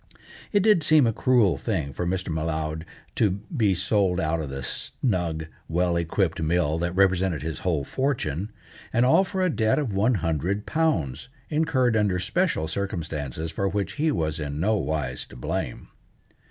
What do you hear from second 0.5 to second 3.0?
It did seem a cruel thing for Mr. M'Leod